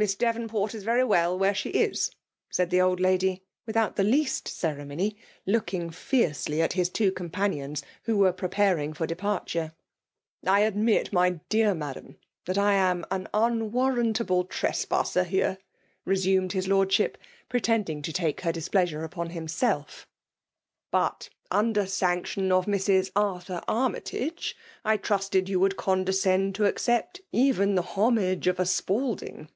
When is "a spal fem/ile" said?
28.58-28.86